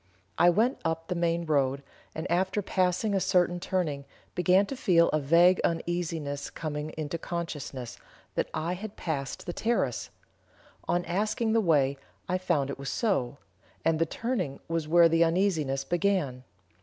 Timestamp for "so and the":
12.89-14.07